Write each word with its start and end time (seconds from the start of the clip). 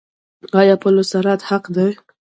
آیا 0.59 0.75
پل 0.81 0.95
صراط 1.11 1.41
حق 1.49 1.65
دی؟ 1.75 1.91